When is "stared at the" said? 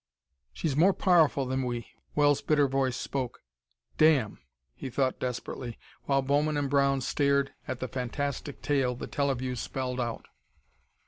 7.01-7.87